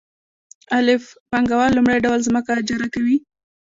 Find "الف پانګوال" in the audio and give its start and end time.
0.77-1.71